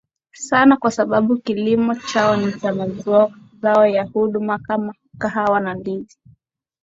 sana 0.33 0.77
kwa 0.77 0.91
sababu 0.91 1.37
kilimo 1.37 1.95
chao 1.95 2.35
ni 2.37 2.51
cha 2.53 2.73
mazao 2.73 3.87
ya 3.87 4.07
kudumu 4.07 4.59
kama 4.59 4.93
kahawa 5.17 5.59
na 5.59 5.73
ndizi 5.73 6.17